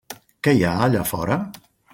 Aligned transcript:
Què 0.47 0.53
hi 0.59 0.65
ha 0.69 0.73
allà 0.87 1.05
fora? 1.13 1.41